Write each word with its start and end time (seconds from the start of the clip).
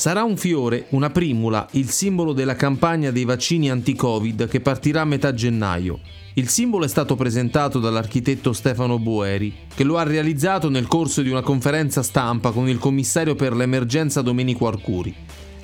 Sarà 0.00 0.22
un 0.22 0.38
fiore, 0.38 0.86
una 0.92 1.10
primula, 1.10 1.68
il 1.72 1.90
simbolo 1.90 2.32
della 2.32 2.56
campagna 2.56 3.10
dei 3.10 3.26
vaccini 3.26 3.68
anti-Covid 3.68 4.48
che 4.48 4.62
partirà 4.62 5.02
a 5.02 5.04
metà 5.04 5.34
gennaio. 5.34 6.00
Il 6.36 6.48
simbolo 6.48 6.86
è 6.86 6.88
stato 6.88 7.16
presentato 7.16 7.80
dall'architetto 7.80 8.54
Stefano 8.54 8.98
Boeri, 8.98 9.54
che 9.74 9.84
lo 9.84 9.98
ha 9.98 10.02
realizzato 10.02 10.70
nel 10.70 10.86
corso 10.86 11.20
di 11.20 11.28
una 11.28 11.42
conferenza 11.42 12.02
stampa 12.02 12.50
con 12.50 12.66
il 12.66 12.78
commissario 12.78 13.34
per 13.34 13.54
l'emergenza 13.54 14.22
Domenico 14.22 14.66
Arcuri. 14.66 15.14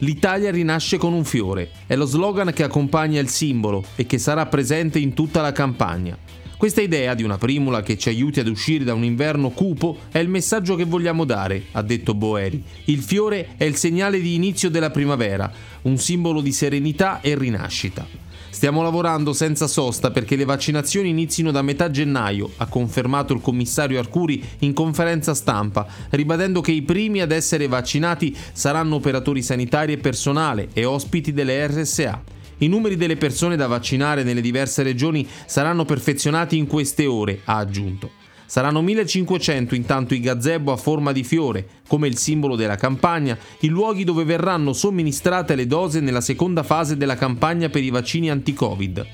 L'Italia 0.01 0.51
rinasce 0.51 0.99
con 0.99 1.15
un 1.15 1.25
fiore, 1.25 1.71
è 1.87 1.97
lo 1.97 2.05
slogan 2.05 2.53
che 2.53 2.63
accompagna 2.63 3.19
il 3.23 3.31
simbolo 3.31 3.83
e 3.95 4.05
che 4.05 4.19
sarà 4.19 4.45
presente 4.45 4.99
in 4.99 5.15
tutta 5.15 5.41
la 5.41 5.53
campagna. 5.53 6.15
Questa 6.57 6.81
idea 6.81 7.13
di 7.13 7.23
una 7.23 7.37
primula 7.37 7.83
che 7.83 7.99
ci 7.99 8.09
aiuti 8.09 8.41
ad 8.41 8.49
uscire 8.49 8.83
da 8.83 8.95
un 8.95 9.05
inverno 9.05 9.51
cupo 9.51 9.99
è 10.11 10.19
il 10.21 10.31
messaggio 10.31 10.75
che 10.75 10.85
vogliamo 10.85 11.27
dare, 11.27 11.65
ha 11.73 11.83
detto 11.83 12.15
Boeri. 12.15 12.63
Il 12.85 13.03
fiore 13.03 13.49
è 13.59 13.65
il 13.65 13.77
segnale 13.77 14.23
di 14.23 14.35
inizio 14.35 14.71
della 14.71 14.89
primavera, 14.89 15.53
un 15.83 15.99
simbolo 15.99 16.41
di 16.41 16.53
serenità 16.53 17.21
e 17.21 17.37
rinascita. 17.37 18.07
Stiamo 18.49 18.81
lavorando 18.81 19.35
senza 19.35 19.67
sosta 19.67 20.11
perché 20.11 20.35
le 20.35 20.47
vaccinazioni 20.47 21.11
inizino 21.11 21.51
da 21.51 21.61
metà 21.61 21.91
gennaio, 21.91 22.51
ha 22.57 22.67
confermato 22.69 23.35
il 23.35 23.43
commissario 23.43 23.99
Arcuri 23.99 24.43
in 24.61 24.73
conferenza 24.73 25.35
stampa, 25.35 25.87
ribadendo 26.09 26.63
che 26.63 26.73
i 26.73 26.81
primi 26.81 27.21
ad 27.21 27.33
essere 27.33 27.69
vaccinati 27.69 28.35
saranno 28.55 28.95
operatori 28.95 29.43
sanitari 29.43 29.93
e 29.93 29.99
personale 29.99 30.71
e 30.73 30.87
ospiti 30.87 31.35
delle 31.35 31.67
RSA. 31.67 32.36
I 32.59 32.69
numeri 32.69 32.97
delle 32.97 33.17
persone 33.17 33.55
da 33.55 33.67
vaccinare 33.67 34.23
nelle 34.23 34.41
diverse 34.41 34.83
regioni 34.83 35.29
saranno 35.45 35.85
perfezionati 35.85 36.57
in 36.57 36.67
queste 36.67 37.05
ore, 37.05 37.41
ha 37.45 37.59
aggiunto. 37.59 38.13
Saranno 38.47 38.81
1500 38.81 39.75
intanto 39.75 40.15
i 40.15 40.21
gazebo 40.21 40.73
a 40.73 40.77
forma 40.77 41.13
di 41.13 41.23
fiore, 41.23 41.67
come 41.87 42.07
il 42.07 42.17
simbolo 42.17 42.57
della 42.57 42.77
campagna, 42.77 43.37
i 43.61 43.69
luoghi 43.69 44.05
dove 44.05 44.25
verranno 44.25 44.73
somministrate 44.73 45.55
le 45.55 45.67
dose 45.67 46.01
nella 46.01 46.23
seconda 46.23 46.63
fase 46.63 46.97
della 46.97 47.17
campagna 47.17 47.69
per 47.69 47.83
i 47.83 47.91
vaccini 47.91 48.31
anti-Covid. 48.31 49.07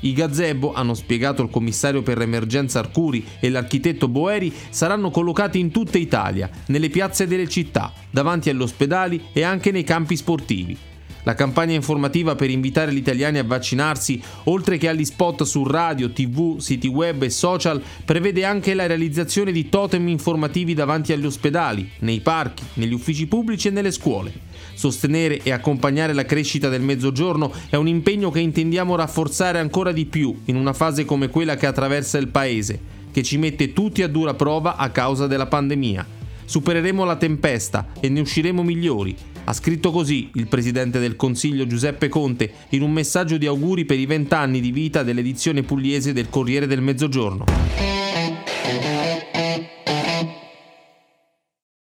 I 0.00 0.12
gazebo, 0.14 0.72
hanno 0.72 0.94
spiegato 0.94 1.42
il 1.42 1.50
commissario 1.50 2.02
per 2.02 2.16
l'emergenza 2.16 2.78
Arcuri 2.78 3.26
e 3.40 3.50
l'architetto 3.50 4.08
Boeri, 4.08 4.52
saranno 4.70 5.10
collocati 5.10 5.58
in 5.58 5.70
tutta 5.70 5.98
Italia, 5.98 6.48
nelle 6.68 6.88
piazze 6.88 7.26
delle 7.26 7.48
città, 7.48 7.92
davanti 8.10 8.48
agli 8.48 8.62
ospedali 8.62 9.24
e 9.32 9.42
anche 9.42 9.70
nei 9.70 9.84
campi 9.84 10.16
sportivi. 10.16 10.94
La 11.26 11.34
campagna 11.34 11.74
informativa 11.74 12.36
per 12.36 12.50
invitare 12.50 12.92
gli 12.92 12.98
italiani 12.98 13.38
a 13.38 13.44
vaccinarsi, 13.44 14.22
oltre 14.44 14.78
che 14.78 14.88
agli 14.88 15.04
spot 15.04 15.42
su 15.42 15.64
radio, 15.64 16.12
tv, 16.12 16.58
siti 16.58 16.86
web 16.86 17.20
e 17.22 17.30
social, 17.30 17.82
prevede 18.04 18.44
anche 18.44 18.74
la 18.74 18.86
realizzazione 18.86 19.50
di 19.50 19.68
totem 19.68 20.06
informativi 20.06 20.72
davanti 20.72 21.12
agli 21.12 21.26
ospedali, 21.26 21.90
nei 22.00 22.20
parchi, 22.20 22.62
negli 22.74 22.92
uffici 22.92 23.26
pubblici 23.26 23.66
e 23.66 23.70
nelle 23.72 23.90
scuole. 23.90 24.32
Sostenere 24.74 25.42
e 25.42 25.50
accompagnare 25.50 26.12
la 26.12 26.24
crescita 26.24 26.68
del 26.68 26.82
mezzogiorno 26.82 27.52
è 27.70 27.74
un 27.74 27.88
impegno 27.88 28.30
che 28.30 28.38
intendiamo 28.38 28.94
rafforzare 28.94 29.58
ancora 29.58 29.90
di 29.90 30.06
più 30.06 30.42
in 30.44 30.54
una 30.54 30.74
fase 30.74 31.04
come 31.04 31.28
quella 31.28 31.56
che 31.56 31.66
attraversa 31.66 32.18
il 32.18 32.28
Paese, 32.28 32.78
che 33.10 33.24
ci 33.24 33.36
mette 33.36 33.72
tutti 33.72 34.04
a 34.04 34.08
dura 34.08 34.34
prova 34.34 34.76
a 34.76 34.90
causa 34.90 35.26
della 35.26 35.46
pandemia. 35.46 36.06
Supereremo 36.44 37.02
la 37.02 37.16
tempesta 37.16 37.88
e 37.98 38.08
ne 38.08 38.20
usciremo 38.20 38.62
migliori 38.62 39.34
ha 39.48 39.52
scritto 39.52 39.90
così 39.90 40.30
il 40.34 40.48
presidente 40.48 40.98
del 40.98 41.16
Consiglio 41.16 41.66
Giuseppe 41.66 42.08
Conte 42.08 42.52
in 42.70 42.82
un 42.82 42.92
messaggio 42.92 43.36
di 43.36 43.46
auguri 43.46 43.84
per 43.84 43.98
i 43.98 44.06
vent'anni 44.06 44.60
di 44.60 44.72
vita 44.72 45.02
dell'edizione 45.02 45.62
pugliese 45.62 46.12
del 46.12 46.28
Corriere 46.28 46.66
del 46.66 46.82
Mezzogiorno. 46.82 47.95